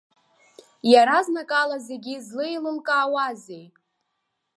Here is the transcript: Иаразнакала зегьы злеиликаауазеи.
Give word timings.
Иаразнакала 0.91 1.77
зегьы 1.87 2.15
злеиликаауазеи. 2.25 3.65